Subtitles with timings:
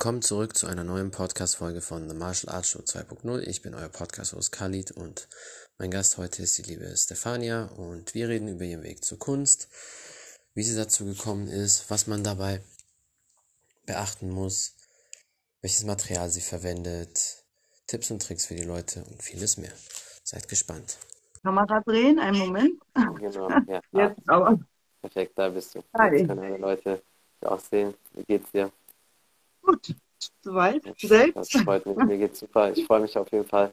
[0.00, 3.40] Willkommen zurück zu einer neuen Podcast-Folge von The Martial Arts Show 2.0.
[3.40, 5.28] Ich bin euer Podcast-Host Khalid und
[5.76, 9.68] mein Gast heute ist die liebe Stefania und wir reden über ihren Weg zur Kunst,
[10.54, 12.62] wie sie dazu gekommen ist, was man dabei
[13.84, 14.74] beachten muss,
[15.60, 17.44] welches Material sie verwendet,
[17.86, 19.72] Tipps und Tricks für die Leute und vieles mehr.
[20.24, 20.96] Seid gespannt.
[21.42, 22.80] Kamera drehen, einen Moment.
[22.94, 23.82] Genau, ja.
[23.92, 24.58] Jetzt aber.
[25.02, 25.82] Perfekt, da bist du.
[25.92, 26.16] Hi.
[26.16, 27.02] Jetzt können alle Leute
[27.42, 27.92] auch sehen.
[28.14, 28.72] Wie geht's dir?
[29.70, 29.94] Gut,
[30.42, 30.82] soweit.
[30.84, 31.56] Das Selbst.
[31.60, 31.96] freut mich.
[31.96, 32.72] Mir geht's super.
[32.72, 33.72] Ich freue mich auf jeden Fall,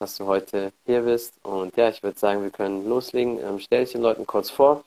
[0.00, 1.34] dass du heute hier bist.
[1.44, 3.38] Und ja, ich würde sagen, wir können loslegen.
[3.38, 4.84] Ähm, stell dich den Leuten kurz vor,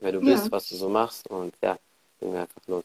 [0.00, 0.34] wer du Ja.
[0.34, 1.30] bist, was du so machst.
[1.30, 1.78] Und ja,
[2.20, 2.84] legen wir einfach los.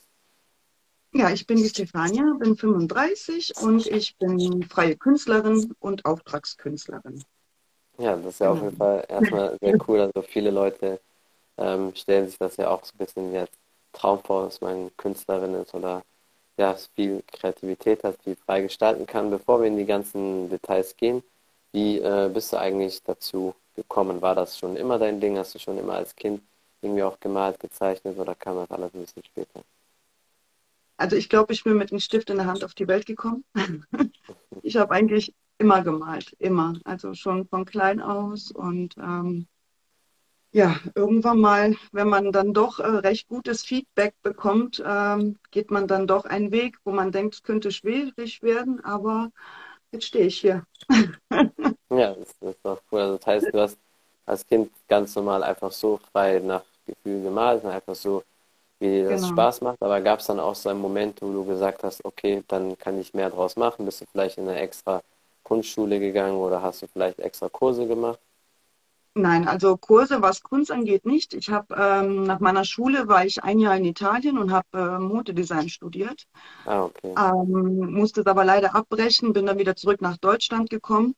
[1.12, 7.24] Ja, ich bin die Stefania, bin 35 und ich bin freie Künstlerin und Auftragskünstlerin.
[7.98, 10.02] Ja, das ist ja auf jeden Fall erstmal sehr cool.
[10.02, 11.02] Also viele Leute
[11.58, 13.52] ähm, stellen sich das ja auch so ein bisschen wie als
[13.92, 16.04] Traum vor, dass man Künstlerin ist oder
[16.60, 19.30] ja, viel Kreativität hat, viel frei gestalten kann.
[19.32, 21.24] Bevor wir in die ganzen Details gehen,
[21.72, 24.22] wie äh, bist du eigentlich dazu gekommen?
[24.22, 25.38] War das schon immer dein Ding?
[25.38, 26.42] Hast du schon immer als Kind
[26.82, 29.62] irgendwie auch gemalt, gezeichnet oder kam das alles ein bisschen später?
[30.98, 33.44] Also ich glaube, ich bin mit einem Stift in der Hand auf die Welt gekommen.
[34.62, 36.74] Ich habe eigentlich immer gemalt, immer.
[36.84, 39.48] Also schon von klein aus und ähm,
[40.52, 45.88] ja, irgendwann mal, wenn man dann doch äh, recht gutes Feedback bekommt, ähm, geht man
[45.88, 49.32] dann doch einen Weg, wo man denkt, es könnte schwierig werden, aber
[49.92, 50.66] jetzt stehe ich hier.
[51.92, 53.00] Ja, das, das ist doch cool.
[53.02, 53.78] Also das heißt, du hast
[54.26, 58.24] als Kind ganz normal einfach so frei nach Gefühl gemalt, einfach so,
[58.80, 59.28] wie dir das Genau.
[59.28, 59.82] Spaß macht.
[59.82, 63.00] Aber gab es dann auch so einen Moment, wo du gesagt hast, okay, dann kann
[63.00, 63.86] ich mehr draus machen?
[63.86, 65.04] Bist du vielleicht in eine extra
[65.44, 68.20] Kunstschule gegangen oder hast du vielleicht extra Kurse gemacht?
[69.16, 71.34] Nein, also Kurse, was Kunst angeht, nicht.
[71.34, 75.00] Ich habe ähm, nach meiner Schule war ich ein Jahr in Italien und habe äh,
[75.00, 76.26] Modedesign studiert.
[76.66, 77.14] Ah, okay.
[77.18, 81.16] Ähm, musste es aber leider abbrechen, bin dann wieder zurück nach Deutschland gekommen.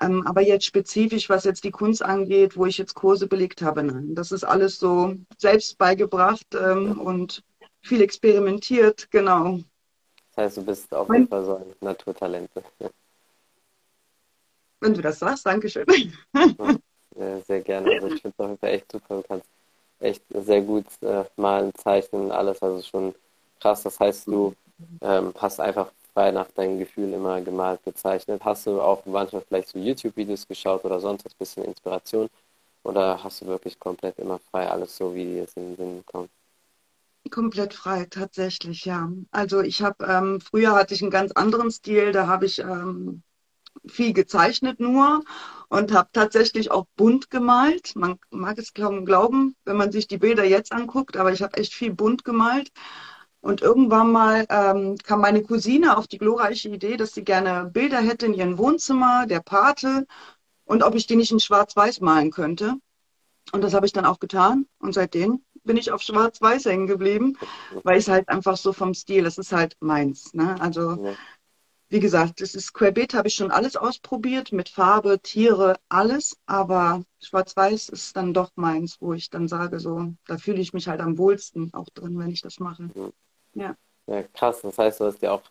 [0.00, 3.82] Ähm, aber jetzt spezifisch, was jetzt die Kunst angeht, wo ich jetzt Kurse belegt habe,
[3.82, 4.14] nein.
[4.14, 7.44] Das ist alles so selbst beigebracht ähm, und
[7.82, 9.60] viel experimentiert, genau.
[10.34, 12.50] Das heißt, du bist auf jeden Fall so ein Naturtalent.
[14.80, 15.86] Wenn du das sagst, Dankeschön.
[17.16, 17.90] Sehr, sehr gerne.
[17.92, 19.16] Also ich finde es auf jeden Fall echt super.
[19.16, 19.46] Du kannst
[20.00, 22.62] echt sehr gut äh, malen, zeichnen und alles.
[22.62, 23.14] Also schon
[23.60, 23.82] krass.
[23.82, 24.54] Das heißt, du
[25.00, 28.44] ähm, hast einfach frei nach deinem Gefühl immer gemalt, gezeichnet.
[28.44, 32.28] Hast du auch manchmal vielleicht so YouTube-Videos geschaut oder sonst was, bisschen Inspiration?
[32.84, 36.30] Oder hast du wirklich komplett immer frei alles so, wie es in den Sinn kommt?
[37.30, 39.10] Komplett frei, tatsächlich, ja.
[39.30, 43.22] Also ich habe, ähm, früher hatte ich einen ganz anderen Stil, da habe ich ähm,
[43.86, 45.22] viel gezeichnet nur
[45.68, 47.96] und habe tatsächlich auch bunt gemalt.
[47.96, 51.56] Man mag es kaum glauben, wenn man sich die Bilder jetzt anguckt, aber ich habe
[51.58, 52.70] echt viel bunt gemalt.
[53.40, 58.00] Und irgendwann mal ähm, kam meine Cousine auf die glorreiche Idee, dass sie gerne Bilder
[58.00, 60.06] hätte in ihrem Wohnzimmer, der Pate,
[60.64, 62.74] und ob ich die nicht in Schwarz-Weiß malen könnte.
[63.52, 64.66] Und das habe ich dann auch getan.
[64.78, 67.36] Und seitdem bin ich auf Schwarz-Weiß hängen geblieben,
[67.82, 70.32] weil ich halt einfach so vom Stil, das ist halt meins.
[70.32, 70.56] Ne?
[70.60, 71.12] Also Ja.
[71.88, 77.02] Wie gesagt, das ist Querbeet, habe ich schon alles ausprobiert, mit Farbe, Tiere, alles, aber
[77.20, 81.00] Schwarz-Weiß ist dann doch meins, wo ich dann sage, so, da fühle ich mich halt
[81.00, 82.90] am wohlsten auch drin, wenn ich das mache.
[83.54, 84.60] Ja, Ja, krass.
[84.62, 85.42] Das heißt, du hast dir auch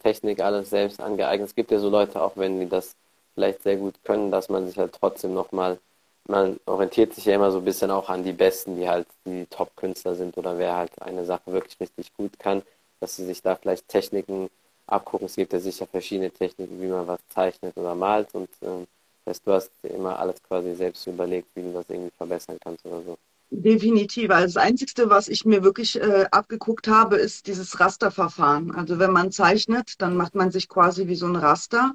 [0.00, 1.48] Technik alles selbst angeeignet.
[1.48, 2.96] Es gibt ja so Leute, auch wenn die das
[3.34, 5.78] vielleicht sehr gut können, dass man sich halt trotzdem nochmal,
[6.26, 9.46] man orientiert sich ja immer so ein bisschen auch an die Besten, die halt die
[9.46, 12.62] Top-Künstler sind oder wer halt eine Sache wirklich richtig gut kann,
[13.00, 14.50] dass sie sich da vielleicht Techniken
[14.92, 15.26] abgucken.
[15.26, 18.86] Es gibt ja sicher verschiedene Techniken, wie man was zeichnet oder malt und ähm,
[19.24, 22.84] das du hast dir immer alles quasi selbst überlegt, wie du das irgendwie verbessern kannst
[22.86, 23.18] oder so.
[23.50, 24.30] definitiv.
[24.30, 28.74] Also das Einzige, was ich mir wirklich äh, abgeguckt habe, ist dieses Rasterverfahren.
[28.74, 31.94] Also wenn man zeichnet, dann macht man sich quasi wie so ein Raster.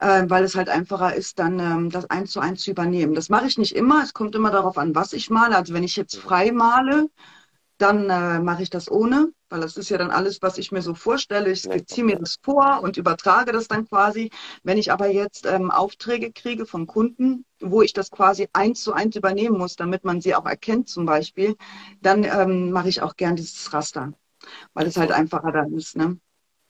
[0.00, 3.14] äh, weil es halt einfacher ist, dann ähm, das eins zu eins zu übernehmen.
[3.14, 4.02] Das mache ich nicht immer.
[4.04, 5.56] Es kommt immer darauf an, was ich male.
[5.56, 7.08] Also wenn ich jetzt frei male,
[7.78, 10.82] dann äh, mache ich das ohne, weil das ist ja dann alles, was ich mir
[10.82, 11.50] so vorstelle.
[11.50, 14.30] Ich skizziere mir das vor und übertrage das dann quasi.
[14.62, 18.92] Wenn ich aber jetzt ähm, Aufträge kriege von Kunden, wo ich das quasi eins zu
[18.92, 21.56] eins übernehmen muss, damit man sie auch erkennt zum Beispiel,
[22.00, 24.12] dann ähm, mache ich auch gern dieses Raster,
[24.72, 25.96] weil es halt einfacher dann ist.
[25.96, 26.18] Ne?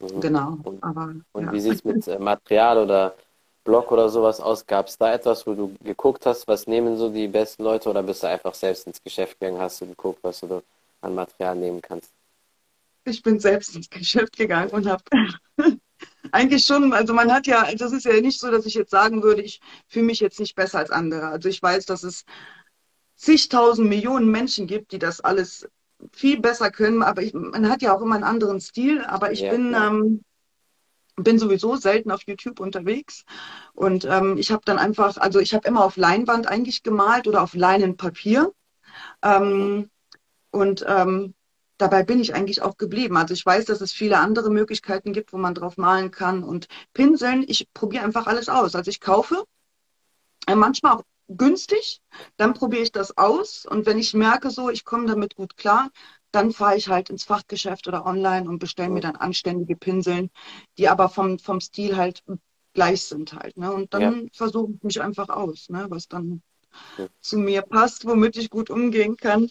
[0.01, 0.21] Mhm.
[0.21, 0.59] Genau.
[0.63, 1.53] Und, Aber und ja.
[1.53, 3.15] wie sieht es mit äh, Material oder
[3.65, 4.67] Blog oder sowas aus?
[4.67, 8.03] Gab es da etwas, wo du geguckt hast, was nehmen so die besten Leute oder
[8.03, 10.63] bist du einfach selbst ins Geschäft gegangen, hast du geguckt, was du da
[11.05, 12.13] an Material nehmen kannst?
[13.05, 15.03] Ich bin selbst ins Geschäft gegangen und habe
[16.33, 19.23] eigentlich schon, also man hat ja, das ist ja nicht so, dass ich jetzt sagen
[19.23, 21.29] würde, ich fühle mich jetzt nicht besser als andere.
[21.29, 22.25] Also ich weiß, dass es
[23.17, 25.69] zigtausend Millionen Menschen gibt, die das alles
[26.13, 29.47] viel besser können, aber ich, man hat ja auch immer einen anderen Stil, aber ich
[29.47, 29.83] Ja, bin, klar.
[29.89, 30.25] ähm,
[31.17, 33.25] bin sowieso selten auf YouTube unterwegs
[33.75, 37.43] und ähm, ich habe dann einfach, also ich habe immer auf Leinwand eigentlich gemalt oder
[37.43, 38.53] auf Leinenpapier
[39.23, 39.91] ähm,
[40.55, 41.35] und ähm,
[41.79, 43.17] dabei bin ich eigentlich auch geblieben.
[43.17, 46.69] Also ich weiß, dass es viele andere Möglichkeiten gibt, wo man drauf malen kann und
[46.95, 48.75] Pinseln, ich probiere einfach alles aus.
[48.77, 49.45] Also ich kaufe
[50.47, 52.01] äh, manchmal auch günstig,
[52.37, 55.91] dann probiere ich das aus und wenn ich merke, so, ich komme damit gut klar,
[56.33, 60.31] dann fahre ich halt ins Fachgeschäft oder online und bestelle mir dann anständige Pinseln,
[60.79, 62.23] die aber vom, vom Stil halt
[62.75, 63.73] gleich sind halt, ne?
[63.73, 63.95] Und Ja.
[63.95, 65.87] dann versuche ich mich einfach aus, ne?
[65.91, 66.43] Was dann
[66.99, 67.07] Mhm.
[67.21, 69.51] zu mir passt, womit ich gut umgehen kann.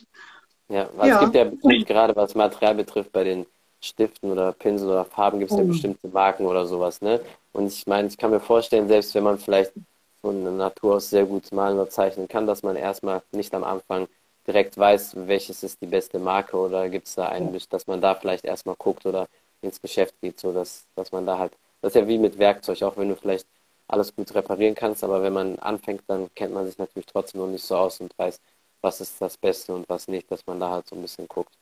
[0.73, 1.19] Ja, weil es Ja.
[1.19, 3.45] gibt ja bestimmt gerade was Material betrifft bei den
[3.81, 5.67] Stiften oder Pinseln oder Farben gibt es ja Mhm.
[5.69, 7.21] bestimmte Marken oder sowas, ne?
[7.51, 9.73] Und ich meine, ich kann mir vorstellen, selbst wenn man vielleicht
[10.21, 14.07] von Natur aus sehr gut malen oder zeichnen kann, dass man erstmal nicht am Anfang
[14.47, 18.15] direkt weiß, welches ist die beste Marke oder gibt es da einen, dass man da
[18.15, 19.27] vielleicht erstmal guckt oder
[19.61, 22.81] ins Geschäft geht, so dass, dass man da halt, das ist ja wie mit Werkzeug,
[22.83, 23.47] auch wenn du vielleicht
[23.87, 27.47] alles gut reparieren kannst, aber wenn man anfängt, dann kennt man sich natürlich trotzdem noch
[27.47, 28.39] nicht so aus und weiß,
[28.83, 31.53] was ist das Beste und was nicht, dass man da halt so ein bisschen guckt.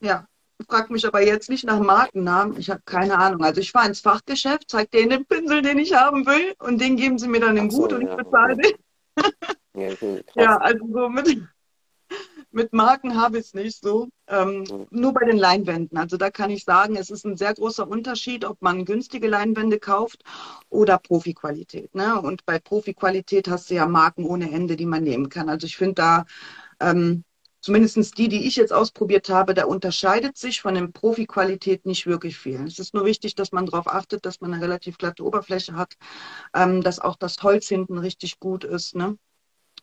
[0.00, 0.26] Ja,
[0.68, 2.58] frag mich aber jetzt nicht nach Markennamen.
[2.58, 3.42] Ich habe keine Ahnung.
[3.42, 6.96] Also ich fahre ins Fachgeschäft, zeige denen den Pinsel, den ich haben will, und den
[6.96, 8.76] geben sie mir dann in so, gut und ich ja, bezahle okay.
[9.74, 10.22] den.
[10.36, 11.38] Ja, also so mit,
[12.54, 14.08] mit Marken habe ich es nicht so.
[14.28, 15.98] Ähm, nur bei den Leinwänden.
[15.98, 19.78] Also da kann ich sagen, es ist ein sehr großer Unterschied, ob man günstige Leinwände
[19.78, 20.22] kauft
[20.70, 21.94] oder Profi-Qualität.
[21.94, 22.20] Ne?
[22.20, 25.48] Und bei Profi-Qualität hast du ja Marken ohne Ende, die man nehmen kann.
[25.48, 26.24] Also ich finde da,
[26.80, 27.24] ähm,
[27.60, 32.36] zumindest die, die ich jetzt ausprobiert habe, da unterscheidet sich von dem Profi-Qualität nicht wirklich
[32.36, 32.62] viel.
[32.66, 35.94] Es ist nur wichtig, dass man darauf achtet, dass man eine relativ glatte Oberfläche hat,
[36.54, 38.94] ähm, dass auch das Holz hinten richtig gut ist.
[38.94, 39.18] Ne?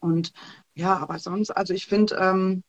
[0.01, 0.33] Und
[0.73, 2.63] ja, aber sonst, also ich finde, ähm,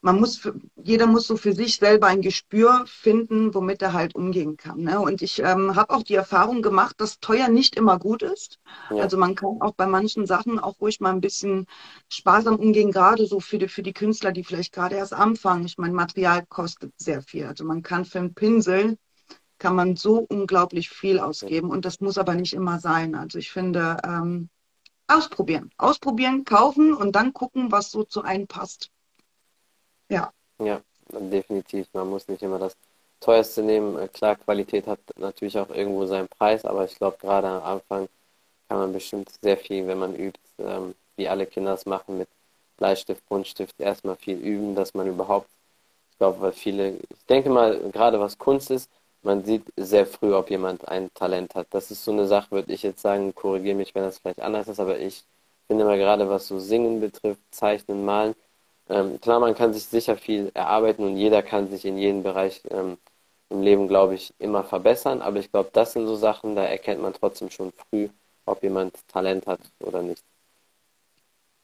[0.00, 4.14] man muss, für, jeder muss so für sich selber ein Gespür finden, womit er halt
[4.14, 4.82] umgehen kann.
[4.82, 5.00] Ne?
[5.00, 8.60] Und ich ähm, habe auch die Erfahrung gemacht, dass teuer nicht immer gut ist.
[8.90, 11.66] Ja, Also man kann auch bei manchen Sachen auch ruhig mal ein bisschen
[12.08, 15.66] sparsam umgehen, gerade so für die, für die Künstler, die vielleicht gerade erst anfangen.
[15.66, 17.46] Ich meine, Material kostet sehr viel.
[17.46, 18.98] Also man kann für einen Pinsel
[19.58, 23.16] kann man so unglaublich viel ausgeben und das muss aber nicht immer sein.
[23.16, 24.48] Also ich finde, ähm,
[25.08, 28.90] ausprobieren, ausprobieren, kaufen und dann gucken, was so zu einem passt.
[30.08, 30.80] Ja, ja,
[31.12, 31.88] definitiv.
[31.92, 32.76] Man muss nicht immer das
[33.20, 33.98] teuerste nehmen.
[33.98, 38.08] Äh, Klar, Qualität hat natürlich auch irgendwo seinen Preis, aber ich glaube, gerade am Anfang
[38.68, 42.28] kann man bestimmt sehr viel, wenn man übt, ähm, wie alle Kinder es machen, mit
[42.78, 45.48] Bleistift, Buntstift, erstmal viel üben, dass man überhaupt,
[46.12, 48.90] ich glaube, weil viele, ich denke mal, gerade was Kunst ist,
[49.28, 51.68] man sieht sehr früh, ob jemand ein Talent hat.
[51.70, 54.68] Das ist so eine Sache, würde ich jetzt sagen, korrigiere mich, wenn das vielleicht anders
[54.68, 55.24] ist, aber ich
[55.68, 58.34] finde mal gerade, was so Singen betrifft, Zeichnen, Malen,
[58.88, 62.62] ähm, klar, man kann sich sicher viel erarbeiten und jeder kann sich in jedem Bereich
[62.70, 62.96] ähm,
[63.50, 67.02] im Leben, glaube ich, immer verbessern, aber ich glaube, das sind so Sachen, da erkennt
[67.02, 68.08] man trotzdem schon früh,
[68.46, 70.24] ob jemand Talent hat oder nicht.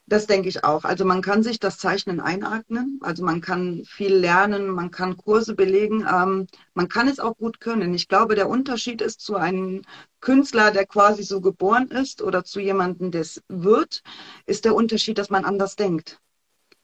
[0.07, 0.85] Das denke ich auch.
[0.85, 5.55] Also man kann sich das Zeichnen einatmen, also man kann viel lernen, man kann Kurse
[5.55, 7.95] belegen, ähm, man kann es auch gut können.
[7.95, 9.83] Ich glaube, der Unterschied ist zu einem
[10.21, 14.03] Künstler, der quasi so geboren ist, oder zu jemandem, der es wird,
[14.47, 16.21] ist der Unterschied, dass man anders denkt.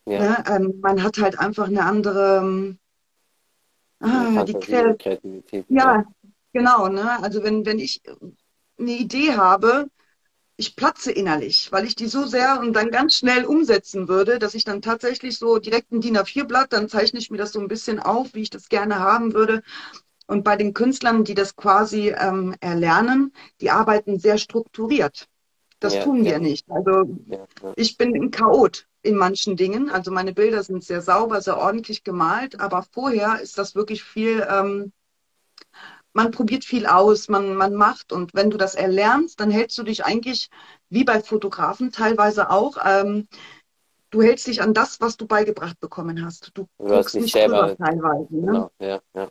[0.07, 0.45] Ja, Ne?
[0.49, 2.79] Ähm, man hat halt einfach eine andere, ähm,
[4.01, 5.97] ah, die Kreativität, ja.
[5.97, 6.05] ja,
[6.55, 7.23] genau, ne?
[7.23, 8.01] Also wenn, wenn ich
[8.79, 9.89] eine Idee habe,
[10.61, 14.55] ich platze innerlich, weil ich die so sehr und dann ganz schnell umsetzen würde, dass
[14.55, 17.69] ich dann tatsächlich so direkt ein DIN A4-Blatt, dann zeichne ich mir das so ein
[17.69, 19.63] bisschen auf, wie ich das gerne haben würde.
[20.29, 25.29] Und bei den Künstlern, die das quasi ähm, erlernen, die arbeiten sehr strukturiert.
[25.81, 26.71] Das Ja, tun ja, wir nicht.
[26.71, 29.91] Also ja, ja, ich bin ein Chaot in manchen Dingen.
[29.91, 34.47] Also meine Bilder sind sehr sauber, sehr ordentlich gemalt, aber vorher ist das wirklich viel,
[34.49, 34.93] ähm,
[36.13, 39.83] man probiert viel aus, man, man macht und wenn du das erlernst, dann hältst du
[39.83, 40.49] dich eigentlich,
[40.89, 43.29] wie bei Fotografen teilweise auch, ähm,
[44.11, 46.51] du hältst dich an das, was du beigebracht bekommen hast.
[46.55, 48.27] Du Du guckst nicht selber, teilweise.
[48.31, 48.47] Ne?
[48.53, 49.31] genau, ja, ja,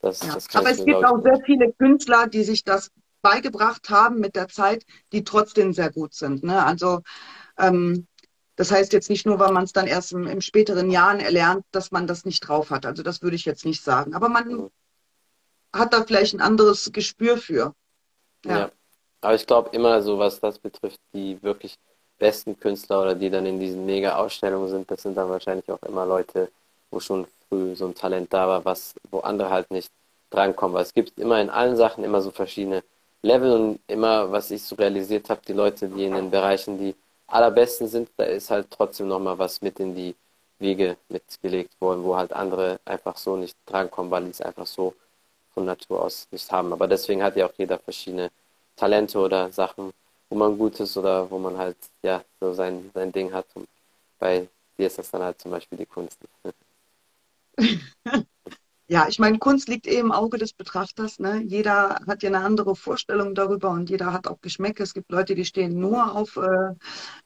[0.00, 0.34] das, Ja.
[0.34, 2.90] das Aber es gibt auch sehr viele Künstler, die sich das
[3.22, 6.42] beigebracht haben mit der Zeit, die trotzdem sehr gut sind.
[6.44, 6.64] Ne?
[6.64, 7.00] Also
[7.58, 8.06] ähm,
[8.56, 11.64] das heißt jetzt nicht nur, weil man es dann erst im, im späteren Jahren erlernt,
[11.70, 12.86] dass man das nicht drauf hat.
[12.86, 14.14] Also das würde ich jetzt nicht sagen.
[14.14, 14.68] Aber man Mhm.
[15.74, 17.74] Hat da vielleicht ein anderes Gespür für.
[18.44, 18.58] Ja.
[18.58, 18.70] Ja,
[19.20, 21.74] aber ich glaube immer so, was das betrifft, die wirklich
[22.18, 26.06] besten Künstler oder die dann in diesen Mega-Ausstellungen sind, das sind dann wahrscheinlich auch immer
[26.06, 26.50] Leute,
[26.90, 29.90] wo schon früh so ein Talent da war, was, wo andere halt nicht
[30.30, 30.74] drankommen.
[30.74, 32.82] Weil es gibt immer in allen Sachen immer so verschiedene
[33.22, 36.94] Level und immer, was ich so realisiert habe, die Leute, die in den Bereichen die
[37.26, 40.14] allerbesten sind, da ist halt trotzdem nochmal was mit in die
[40.58, 44.94] Wiege mitgelegt wurden, wo halt andere einfach so nicht drankommen, weil die es einfach so
[45.58, 46.72] von Natur aus nicht haben.
[46.72, 48.30] Aber deswegen hat ja auch jeder verschiedene
[48.76, 49.92] Talente oder Sachen,
[50.30, 53.46] wo man gut ist oder wo man halt ja so sein, sein Ding hat.
[53.54, 53.66] Und
[54.20, 54.48] bei
[54.78, 56.18] dir ist das dann halt zum Beispiel die Kunst.
[58.90, 61.18] Ja, ich meine, Kunst liegt eh im Auge des Betrachters.
[61.18, 61.42] Ne?
[61.42, 64.82] Jeder hat ja eine andere Vorstellung darüber und jeder hat auch Geschmäcke.
[64.82, 66.74] Es gibt Leute, die stehen nur auf äh,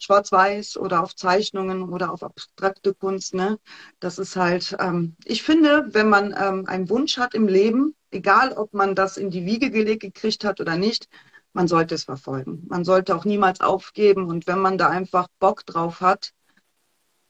[0.00, 3.34] Schwarz-Weiß oder auf Zeichnungen oder auf abstrakte Kunst.
[3.34, 3.60] Ne?
[4.00, 8.52] Das ist halt, ähm, ich finde, wenn man ähm, einen Wunsch hat im Leben, egal
[8.52, 11.08] ob man das in die Wiege gelegt gekriegt hat oder nicht,
[11.52, 12.64] man sollte es verfolgen.
[12.68, 16.32] Man sollte auch niemals aufgeben und wenn man da einfach Bock drauf hat,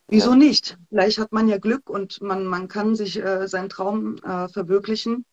[0.08, 0.36] Wieso ja.
[0.36, 0.76] nicht?
[0.90, 5.24] Vielleicht hat man ja Glück und man, man kann sich äh, seinen Traum äh, verwirklichen.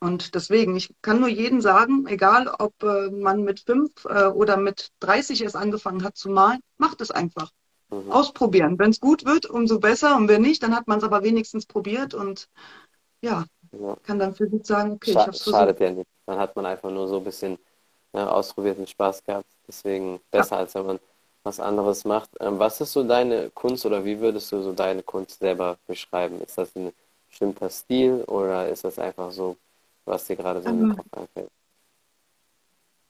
[0.00, 4.56] Und deswegen, ich kann nur jedem sagen, egal ob äh, man mit fünf äh, oder
[4.56, 7.50] mit 30 erst angefangen hat zu malen, macht es einfach.
[7.90, 8.10] Mhm.
[8.10, 8.76] Ausprobieren.
[8.76, 10.16] Wenn es gut wird, umso besser.
[10.16, 12.48] Und wenn nicht, dann hat man es aber wenigstens probiert und
[13.20, 15.60] ja, ja, kann dann für sich sagen, okay, Scha ich habe es versucht.
[15.60, 16.08] Schadet ja nicht.
[16.26, 17.58] Dann hat man einfach nur so ein bisschen
[18.12, 19.46] ja, ausprobiert und Spaß gehabt.
[19.66, 20.60] Deswegen besser, ja.
[20.60, 21.00] als wenn man
[21.42, 22.30] was anderes macht.
[22.40, 26.40] Ähm, was ist so deine Kunst oder wie würdest du so deine Kunst selber beschreiben?
[26.40, 26.92] Ist das ein
[27.28, 29.56] bestimmter Stil oder ist das einfach so,
[30.04, 31.50] was dir gerade so in den ähm, Kopf einfällt?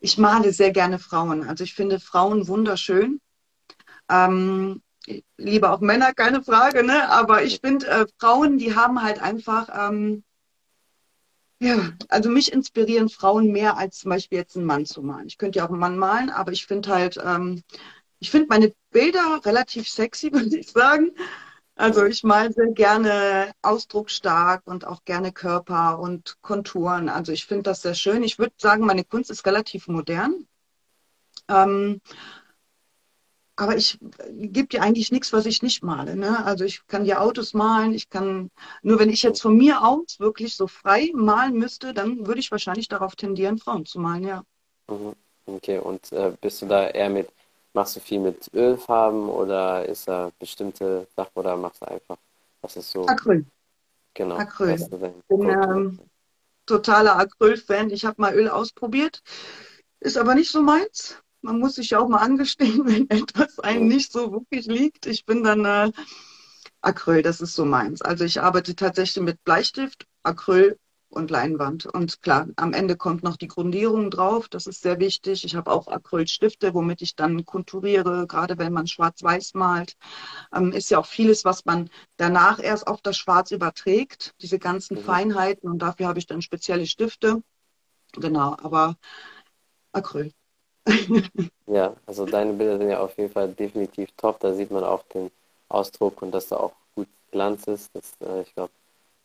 [0.00, 1.49] Ich male sehr gerne Frauen.
[1.49, 3.21] Also ich finde Frauen wunderschön.
[4.09, 4.83] Ähm,
[5.37, 7.09] liebe auch Männer, keine Frage, ne?
[7.11, 10.25] Aber ich finde äh, Frauen, die haben halt einfach, ähm,
[11.62, 15.28] ja, also mich inspirieren Frauen mehr als zum Beispiel jetzt einen Mann zu malen.
[15.28, 17.62] Ich könnte ja auch einen Mann malen, aber ich finde halt, ähm,
[18.19, 21.12] ich finde meine Bilder relativ sexy, würde ich sagen.
[21.76, 27.09] Also ich male sehr gerne ausdrucksstark und auch gerne Körper und Konturen.
[27.09, 28.25] Also ich finde das sehr schön.
[28.25, 30.47] Ich würde sagen, meine Kunst ist relativ modern.
[31.49, 32.00] Ähm,
[33.57, 33.99] aber ich
[34.31, 36.17] gebe dir eigentlich nichts, was ich nicht male.
[36.17, 36.45] Ne?
[36.45, 38.51] Also ich kann dir Autos malen, ich kann,
[38.83, 42.51] nur wenn ich jetzt von mir aus wirklich so frei malen müsste, dann würde ich
[42.51, 44.43] wahrscheinlich darauf tendieren, Frauen zu malen, ja.
[44.89, 45.15] Mhm.
[45.45, 47.29] Okay, und äh, bist du da eher mit
[47.75, 52.19] Machst du viel mit Ölfarben oder ist da bestimmte Sachen oder machst du einfach,
[52.61, 53.07] was ist so?
[53.07, 53.47] Acryl.
[54.13, 54.37] Genau.
[54.37, 54.75] Acryl.
[54.75, 54.89] Ich
[55.29, 55.99] bin ähm,
[56.67, 57.89] totaler Acryl-Fan.
[57.89, 59.23] Ich habe mal Öl ausprobiert,
[60.01, 61.17] ist aber nicht so meins.
[61.43, 65.07] Man muss sich ja auch mal angestehen, wenn etwas einem nicht so wirklich liegt.
[65.07, 65.93] Ich bin dann äh,
[66.81, 68.03] Acryl, das ist so meins.
[68.03, 70.79] Also ich arbeite tatsächlich mit Bleistift, Acryl
[71.13, 71.87] und Leinwand.
[71.87, 74.49] Und klar, am Ende kommt noch die Grundierung drauf.
[74.49, 75.45] Das ist sehr wichtig.
[75.45, 79.97] Ich habe auch Acrylstifte, womit ich dann konturiere, gerade wenn man schwarz-weiß malt.
[80.55, 84.97] Ähm, ist ja auch vieles, was man danach erst auf das Schwarz überträgt, diese ganzen
[84.99, 85.03] mhm.
[85.03, 85.71] Feinheiten.
[85.71, 87.43] Und dafür habe ich dann spezielle Stifte.
[88.15, 88.97] Genau, aber
[89.93, 90.33] Acryl.
[91.67, 94.41] ja, also deine Bilder sind ja auf jeden Fall definitiv top.
[94.41, 95.31] Da sieht man auch den
[95.69, 97.91] Ausdruck und dass da auch gut Glanz ist.
[97.95, 98.73] Das, äh, ich glaube,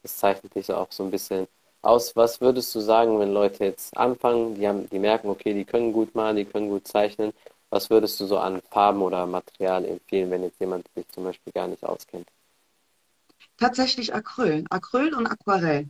[0.03, 1.47] das zeichnet dich auch so ein bisschen
[1.81, 2.15] aus.
[2.15, 5.93] Was würdest du sagen, wenn Leute jetzt anfangen, die, haben, die merken, okay, die können
[5.93, 7.33] gut malen, die können gut zeichnen.
[7.69, 11.53] Was würdest du so an Farben oder Material empfehlen, wenn jetzt jemand sich zum Beispiel
[11.53, 12.27] gar nicht auskennt?
[13.57, 14.65] Tatsächlich Acryl.
[14.69, 15.89] Acryl und Aquarell.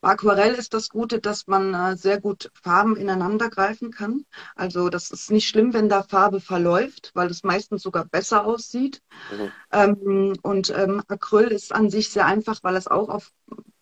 [0.00, 4.26] Bei Aquarell ist das Gute, dass man äh, sehr gut Farben ineinander greifen kann.
[4.56, 9.00] Also das ist nicht schlimm, wenn da Farbe verläuft, weil es meistens sogar besser aussieht.
[9.30, 9.52] Mhm.
[9.72, 13.30] Ähm, und ähm, Acryl ist an sich sehr einfach, weil es auch auf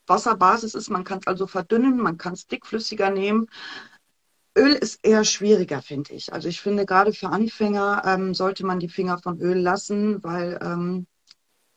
[0.07, 0.91] Wasserbasis ist.
[0.91, 3.47] Man kann es also verdünnen, man kann es dickflüssiger nehmen.
[4.57, 6.35] Öl ist eher schwieriger, finde ich.
[6.35, 10.59] Also ich finde, gerade für Anfänger ähm, sollte man die Finger von Öl lassen, weil
[10.63, 11.07] ähm,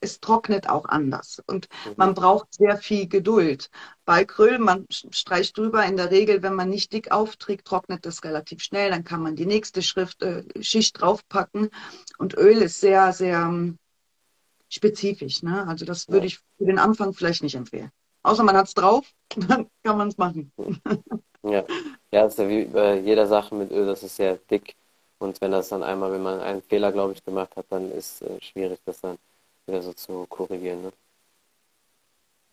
[0.06, 1.94] es trocknet auch anders und mhm.
[1.98, 3.70] man braucht sehr viel Geduld.
[4.06, 8.24] Bei Acryl, man streicht drüber, in der Regel, wenn man nicht dick aufträgt, trocknet das
[8.24, 11.70] relativ schnell, dann kann man die nächste Schrift, äh, Schicht draufpacken
[12.18, 13.78] und Öl ist sehr, sehr ähm,
[14.70, 15.44] spezifisch.
[15.44, 15.68] Ne?
[15.68, 17.92] Also das würde ich für den Anfang vielleicht nicht empfehlen.
[18.24, 19.12] Außer man hat es drauf,
[19.48, 20.52] dann kann man es machen.
[21.44, 21.64] Ja,
[22.12, 24.76] ja, das ist ja wie bei jeder Sache mit Öl, das ist sehr dick.
[25.20, 28.22] Und wenn das dann einmal, wenn man einen Fehler, glaube ich, gemacht hat, dann ist
[28.22, 29.18] es äh, schwierig, das dann
[29.68, 30.84] wieder so zu korrigieren.
[30.84, 30.94] Ne?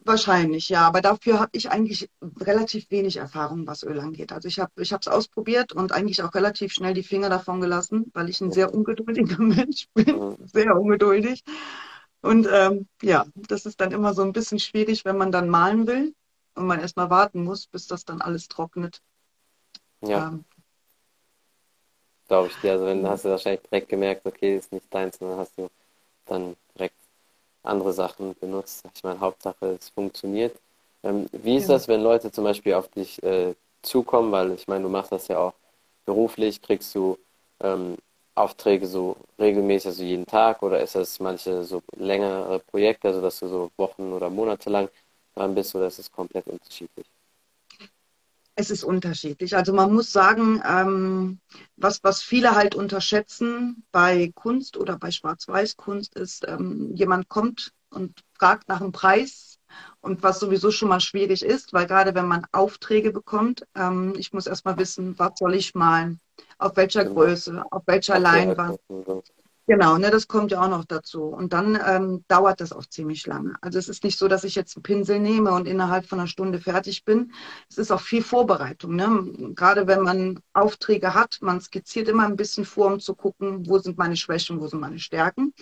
[0.05, 0.87] Wahrscheinlich, ja.
[0.87, 4.33] Aber dafür habe ich eigentlich relativ wenig Erfahrung, was Öl angeht.
[4.33, 8.11] Also ich habe ich es ausprobiert und eigentlich auch relativ schnell die Finger davon gelassen,
[8.15, 10.37] weil ich ein sehr ungeduldiger Mensch bin.
[10.47, 11.45] Sehr ungeduldig.
[12.21, 15.87] Und ähm, ja, das ist dann immer so ein bisschen schwierig, wenn man dann malen
[15.87, 16.15] will
[16.55, 19.03] und man erstmal warten muss, bis das dann alles trocknet.
[20.03, 20.29] Ja.
[20.29, 20.45] Ähm,
[22.29, 22.73] Glaube ich dir.
[22.73, 25.69] Also wenn hast du wahrscheinlich direkt gemerkt, okay, ist nicht deins, dann hast du
[26.27, 26.97] dann direkt
[27.63, 28.85] andere Sachen benutzt.
[28.95, 30.57] Ich meine, Hauptsache, es funktioniert.
[31.03, 31.75] Ähm, wie ist ja.
[31.75, 34.33] das, wenn Leute zum Beispiel auf dich äh, zukommen?
[34.33, 35.55] Weil ich meine, du machst das ja auch
[36.07, 37.19] beruflich, kriegst du
[37.61, 37.97] ähm,
[38.35, 43.39] Aufträge so regelmäßig, also jeden Tag, oder ist das manche so längere Projekte, also dass
[43.41, 44.89] du so Wochen oder Monate lang
[45.35, 47.12] dran bist, oder ist es komplett unterschiedlich?
[48.55, 49.57] Es ist unterschiedlich.
[49.57, 51.41] Also man muss sagen, ähm,
[51.77, 58.23] was, was viele halt unterschätzen bei Kunst oder bei Schwarz-Weiß-Kunst ist, ähm, jemand kommt und
[58.39, 59.59] fragt nach dem Preis
[60.01, 64.33] und was sowieso schon mal schwierig ist, weil gerade wenn man Aufträge bekommt, ähm, ich
[64.33, 66.21] muss erstmal wissen, was soll ich malen,
[66.59, 68.79] auf welcher Größe, auf welcher Leinwand.
[69.69, 71.23] Genau, ne, das kommt ja auch noch dazu.
[71.25, 73.55] Und dann ähm, dauert das auch ziemlich lange.
[73.61, 76.27] Also es ist nicht so, dass ich jetzt einen Pinsel nehme und innerhalb von einer
[76.27, 77.33] Stunde fertig bin.
[77.71, 78.97] Es ist auch viel Vorbereitung.
[78.97, 79.53] Ne?
[79.55, 83.79] Gerade wenn man Aufträge hat, man skizziert immer ein bisschen vor, um zu gucken, wo
[83.79, 85.55] sind meine Schwächen, wo sind meine Stärken.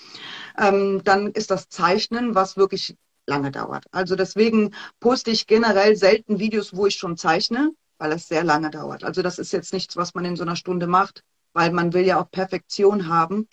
[0.59, 3.85] Ähm, dann ist das Zeichnen, was wirklich lange dauert.
[3.93, 8.71] Also deswegen poste ich generell selten Videos, wo ich schon zeichne, weil es sehr lange
[8.71, 9.05] dauert.
[9.05, 12.05] Also das ist jetzt nichts, was man in so einer Stunde macht, weil man will
[12.07, 13.49] ja auch Perfektion haben.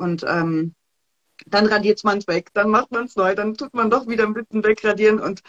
[0.00, 0.74] Und ähm,
[1.46, 4.24] dann radiert man es weg, dann macht man es neu, dann tut man doch wieder
[4.24, 5.20] ein bisschen wegradieren.
[5.20, 5.42] Und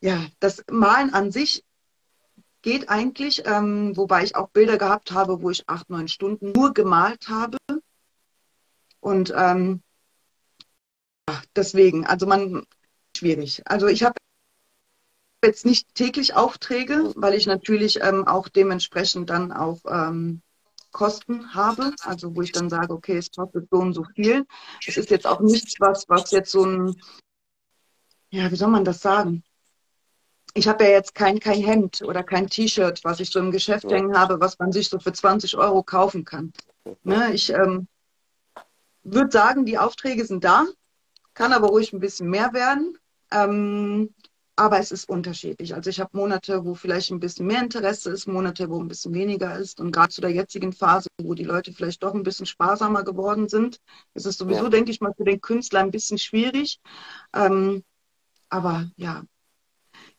[0.00, 1.64] ja, das Malen an sich
[2.60, 6.74] geht eigentlich, ähm, wobei ich auch Bilder gehabt habe, wo ich acht, neun Stunden nur
[6.74, 7.56] gemalt habe.
[9.00, 9.82] Und ähm,
[11.56, 12.66] deswegen, also man,
[13.16, 13.62] schwierig.
[13.64, 14.16] Also ich habe
[15.42, 20.42] jetzt nicht täglich Aufträge, weil ich natürlich ähm, auch dementsprechend dann auch ähm,
[20.90, 24.46] Kosten habe, also wo ich dann sage, okay, es kostet so und so viel.
[24.86, 26.96] Es ist jetzt auch nichts, was, was jetzt so ein,
[28.30, 29.42] ja, wie soll man das sagen?
[30.54, 33.90] Ich habe ja jetzt kein, kein Hemd oder kein T-Shirt, was ich so im Geschäft
[33.90, 33.96] ja.
[33.96, 36.52] hängen habe, was man sich so für 20 Euro kaufen kann.
[37.04, 37.32] Ne?
[37.32, 37.86] Ich ähm,
[39.02, 40.66] würde sagen, die Aufträge sind da,
[41.34, 42.98] kann aber ruhig ein bisschen mehr werden.
[43.30, 44.14] Ähm,
[44.58, 45.74] aber es ist unterschiedlich.
[45.74, 49.14] Also ich habe Monate, wo vielleicht ein bisschen mehr Interesse ist, Monate, wo ein bisschen
[49.14, 49.78] weniger ist.
[49.80, 53.48] Und gerade zu der jetzigen Phase, wo die Leute vielleicht doch ein bisschen sparsamer geworden
[53.48, 53.78] sind,
[54.14, 54.68] ist es sowieso, ja.
[54.68, 56.80] denke ich mal, für den Künstler ein bisschen schwierig.
[57.32, 57.84] Ähm,
[58.48, 59.22] aber ja,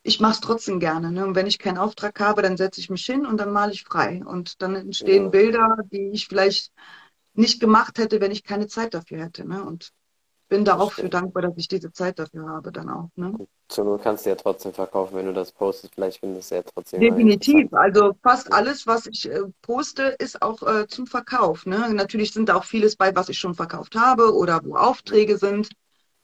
[0.02, 1.12] ich mache es trotzdem gerne.
[1.12, 1.26] Ne?
[1.26, 3.84] Und wenn ich keinen Auftrag habe, dann setze ich mich hin und dann male ich
[3.84, 4.22] frei.
[4.24, 5.28] Und dann entstehen ja.
[5.28, 6.72] Bilder, die ich vielleicht
[7.34, 9.46] nicht gemacht hätte, wenn ich keine Zeit dafür hätte.
[9.46, 9.62] Ne?
[9.62, 9.92] Und
[10.50, 13.08] bin da auch für dankbar, dass ich diese Zeit dafür habe dann auch.
[13.14, 13.32] Ne?
[13.68, 15.94] Zur Not kannst du ja trotzdem verkaufen, wenn du das postest.
[15.94, 17.00] Vielleicht findest du ja trotzdem.
[17.00, 17.72] Definitiv.
[17.72, 21.66] Also fast alles, was ich äh, poste, ist auch äh, zum Verkauf.
[21.66, 21.94] Ne?
[21.94, 25.70] Natürlich sind da auch vieles bei, was ich schon verkauft habe oder wo Aufträge sind,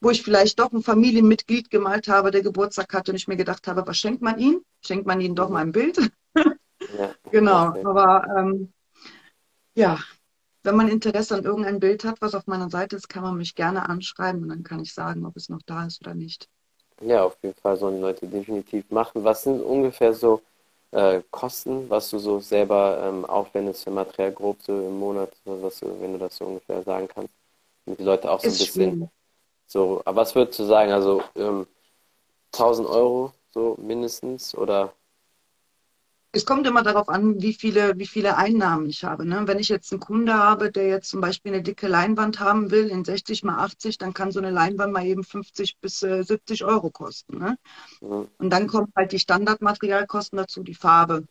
[0.01, 3.69] wo ich vielleicht doch ein Familienmitglied gemalt habe, der Geburtstag hatte und ich mir gedacht
[3.69, 4.61] habe, was schenkt man ihm?
[4.85, 5.99] Schenkt man ihm doch mal ein Bild?
[6.35, 7.75] ja, genau.
[7.85, 8.73] Aber ähm,
[9.77, 10.01] ja,
[10.67, 13.55] wenn man Interesse an irgendein Bild hat, was auf meiner Seite ist, kann man mich
[13.55, 16.49] gerne anschreiben und dann kann ich sagen, ob es noch da ist oder nicht.
[17.01, 19.25] Ja, auf jeden Fall sollen die Leute definitiv machen.
[19.25, 20.43] Was sind ungefähr so
[20.91, 25.81] äh, Kosten, was du so selber ähm, aufwendest für Material grob so im Monat, was
[25.81, 27.33] du, wenn du das so ungefähr sagen kannst,
[27.85, 29.11] damit die Leute auch so ist ein bisschen schwierig.
[29.67, 31.67] so, aber was würdest du sagen, also ähm,
[32.53, 34.93] 1000 Euro so mindestens oder
[36.37, 39.25] es kommt immer darauf an, wie viele, wie viele Einnahmen ich habe.
[39.25, 39.43] Ne?
[39.47, 42.89] Wenn ich jetzt einen Kunde habe, der jetzt zum Beispiel eine dicke Leinwand haben will,
[42.89, 46.65] in 60 mal 80, dann kann so eine Leinwand mal eben 50 bis äh, 70
[46.65, 47.39] Euro kosten.
[47.39, 47.59] Ne?
[48.03, 48.29] Mhm.
[48.37, 51.25] Und dann kommen halt die Standardmaterialkosten dazu, die Farbe,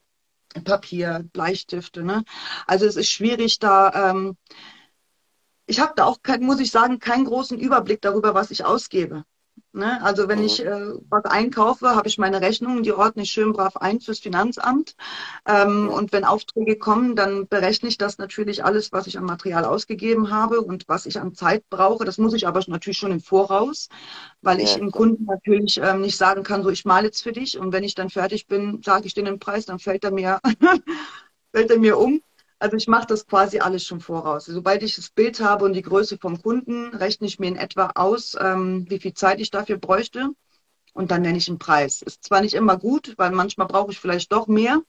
[0.64, 2.04] Papier, Bleistifte.
[2.04, 2.24] Ne?
[2.66, 4.12] Also es ist schwierig da.
[4.12, 4.38] Ähm,
[5.68, 9.24] ich habe da auch, kein, muss ich sagen, keinen großen Überblick darüber, was ich ausgebe.
[9.76, 10.02] Ne?
[10.02, 13.76] Also wenn ich äh, was einkaufe, habe ich meine Rechnungen, die ordne ich schön brav
[13.76, 14.96] ein fürs Finanzamt.
[15.46, 19.66] Ähm, und wenn Aufträge kommen, dann berechne ich das natürlich alles, was ich an Material
[19.66, 22.06] ausgegeben habe und was ich an Zeit brauche.
[22.06, 23.90] Das muss ich aber natürlich schon im Voraus,
[24.42, 27.60] weil ich dem Kunden natürlich ähm, nicht sagen kann, so ich male jetzt für dich
[27.60, 30.40] und wenn ich dann fertig bin, sage ich dir den Preis, dann fällt er mir,
[31.54, 32.22] fällt er mir um.
[32.60, 34.46] Also ich mache das quasi alles schon voraus.
[34.46, 37.92] Sobald ich das Bild habe und die Größe vom Kunden, rechne ich mir in etwa
[37.96, 40.30] aus, ähm, wie viel Zeit ich dafür bräuchte.
[40.94, 42.02] Und dann nenne ich einen Preis.
[42.02, 44.82] Ist zwar nicht immer gut, weil manchmal brauche ich vielleicht doch mehr,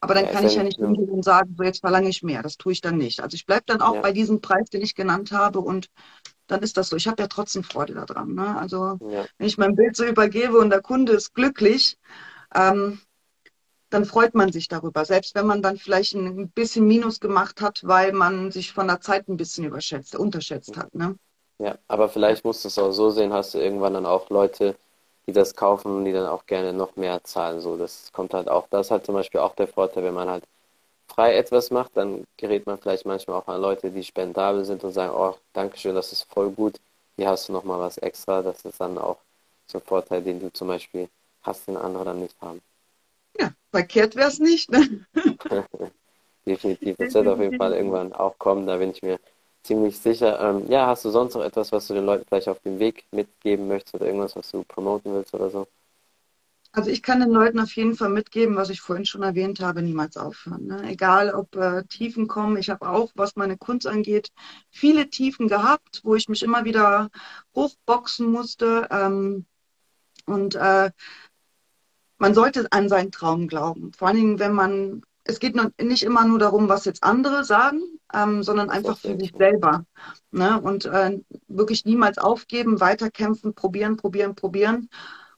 [0.00, 2.42] aber dann ja, kann ich ja nicht hingehen und sagen, so jetzt verlange ich mehr.
[2.42, 3.20] Das tue ich dann nicht.
[3.20, 4.00] Also ich bleibe dann auch ja.
[4.00, 5.88] bei diesem Preis, den ich genannt habe und
[6.46, 6.96] dann ist das so.
[6.96, 8.34] Ich habe ja trotzdem Freude daran.
[8.34, 8.56] Ne?
[8.58, 9.24] Also ja.
[9.38, 11.98] wenn ich mein Bild so übergebe und der Kunde ist glücklich,
[12.54, 13.00] ähm,
[13.90, 15.04] dann freut man sich darüber.
[15.04, 19.00] Selbst wenn man dann vielleicht ein bisschen Minus gemacht hat, weil man sich von der
[19.00, 20.94] Zeit ein bisschen überschätzt, unterschätzt hat.
[20.94, 21.16] Ne?
[21.58, 24.76] Ja, aber vielleicht musst du es auch so sehen, hast du irgendwann dann auch Leute,
[25.26, 27.60] die das kaufen die dann auch gerne noch mehr zahlen.
[27.60, 30.44] So, das kommt halt auch, das halt zum Beispiel auch der Vorteil, wenn man halt
[31.08, 34.92] frei etwas macht, dann gerät man vielleicht manchmal auch an Leute, die spendabel sind und
[34.92, 36.80] sagen, oh, danke schön, das ist voll gut,
[37.16, 38.42] hier hast du nochmal was extra.
[38.42, 39.18] Das ist dann auch
[39.66, 41.08] so ein Vorteil, den du zum Beispiel
[41.42, 42.60] hast, den andere dann nicht haben.
[43.38, 44.70] Ja, verkehrt wäre es nicht.
[44.70, 45.06] Ne?
[46.46, 46.96] definitiv.
[46.98, 49.18] Das wird auf jeden Fall irgendwann auch kommen, da bin ich mir
[49.62, 50.40] ziemlich sicher.
[50.40, 53.04] Ähm, ja, hast du sonst noch etwas, was du den Leuten vielleicht auf dem Weg
[53.12, 55.66] mitgeben möchtest oder irgendwas, was du promoten willst oder so?
[56.72, 59.82] Also ich kann den Leuten auf jeden Fall mitgeben, was ich vorhin schon erwähnt habe,
[59.82, 60.66] niemals aufhören.
[60.66, 60.82] Ne?
[60.88, 62.56] Egal, ob äh, Tiefen kommen.
[62.58, 64.30] Ich habe auch, was meine Kunst angeht,
[64.70, 67.08] viele Tiefen gehabt, wo ich mich immer wieder
[67.54, 68.86] hochboxen musste.
[68.90, 69.46] Ähm,
[70.26, 70.90] und äh,
[72.18, 73.92] man sollte an seinen Traum glauben.
[73.92, 77.82] Vor allen Dingen, wenn man, es geht nicht immer nur darum, was jetzt andere sagen,
[78.12, 79.84] ähm, sondern einfach für sich selber.
[80.30, 80.60] Ne?
[80.60, 84.88] Und äh, wirklich niemals aufgeben, weiterkämpfen, probieren, probieren, probieren.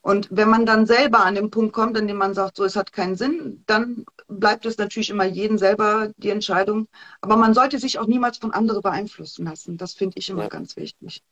[0.02, 2.76] Und wenn man dann selber an den Punkt kommt, an dem man sagt, so, es
[2.76, 6.88] hat keinen Sinn, dann bleibt es natürlich immer jeden selber die Entscheidung.
[7.20, 9.76] Aber man sollte sich auch niemals von anderen beeinflussen lassen.
[9.76, 10.48] Das finde ich immer ja.
[10.48, 11.22] ganz wichtig.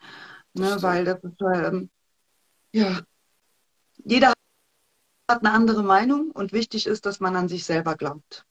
[0.52, 1.88] Ne, weil das ist, ähm,
[2.72, 3.00] ja,
[4.04, 4.32] jeder
[5.28, 8.44] hat eine andere Meinung und wichtig ist, dass man an sich selber glaubt.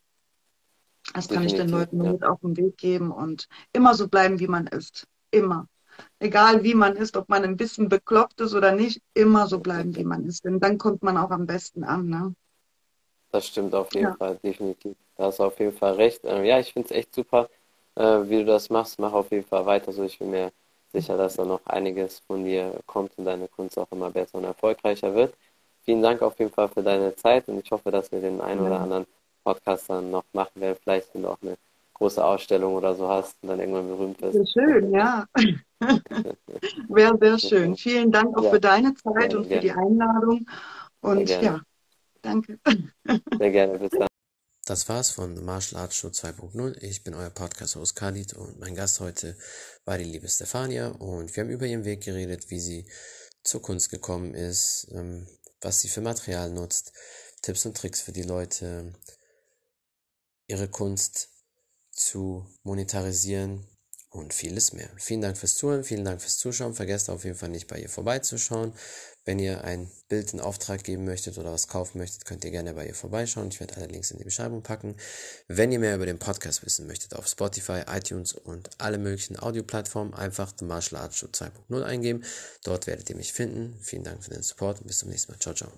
[1.13, 2.11] Das kann Definitiv, ich den Leuten ja.
[2.11, 5.07] mit auf den Weg geben und immer so bleiben, wie man ist.
[5.31, 5.67] Immer.
[6.19, 9.95] Egal wie man ist, ob man ein bisschen bekloppt ist oder nicht, immer so bleiben,
[9.95, 10.45] wie man ist.
[10.45, 12.07] Denn dann kommt man auch am besten an.
[12.07, 12.35] Ne?
[13.31, 14.15] Das stimmt auf jeden ja.
[14.15, 14.95] Fall, definitiv.
[15.15, 16.21] Da hast du auf jeden Fall recht.
[16.23, 17.49] Ähm, ja, ich finde es echt super,
[17.95, 18.99] äh, wie du das machst.
[18.99, 20.03] Mach auf jeden Fall weiter so.
[20.03, 20.51] Ich bin mir
[20.91, 24.43] sicher, dass da noch einiges von dir kommt und deine Kunst auch immer besser und
[24.43, 25.33] erfolgreicher wird.
[25.87, 28.59] Vielen Dank auf jeden Fall für deine Zeit und ich hoffe, dass wir den einen
[28.59, 29.05] oder anderen
[29.41, 30.77] Podcast dann noch machen werden.
[30.83, 31.55] Vielleicht, wenn du auch eine
[31.93, 34.53] große Ausstellung oder so hast und dann irgendwann berühmt wirst.
[34.53, 35.25] Sehr schön, ja.
[36.89, 37.77] Wäre sehr schön.
[37.77, 38.49] Vielen Dank auch ja.
[38.49, 40.45] für deine Zeit ja, und für die Einladung.
[40.99, 41.61] Und ja,
[42.21, 42.59] danke.
[43.39, 44.07] Sehr gerne, bis dann.
[44.65, 46.83] Das war's von Martial Arts Show 2.0.
[46.83, 49.37] Ich bin euer Podcast-Host Khalid und mein Gast heute
[49.85, 52.85] war die liebe Stefania und wir haben über ihren Weg geredet, wie sie
[53.45, 55.25] zur Kunst gekommen ist, ähm,
[55.61, 56.93] was sie für Material nutzt,
[57.41, 58.93] Tipps und Tricks für die Leute,
[60.47, 61.29] ihre Kunst
[61.91, 63.67] zu monetarisieren
[64.09, 64.89] und vieles mehr.
[64.97, 66.73] Vielen Dank fürs Zuhören, vielen Dank fürs Zuschauen.
[66.73, 68.73] Vergesst auf jeden Fall nicht bei ihr vorbeizuschauen.
[69.25, 72.73] Wenn ihr ein Bild in Auftrag geben möchtet oder was kaufen möchtet, könnt ihr gerne
[72.73, 73.49] bei ihr vorbeischauen.
[73.49, 74.95] Ich werde alle Links in die Beschreibung packen.
[75.49, 80.13] Wenn ihr mehr über den Podcast wissen möchtet, auf Spotify, iTunes und alle möglichen Audioplattformen
[80.13, 82.23] einfach The Martial Arts Show 2.0 eingeben.
[82.63, 83.77] Dort werdet ihr mich finden.
[83.81, 85.39] Vielen Dank für den Support und bis zum nächsten Mal.
[85.39, 85.73] Ciao, ciao.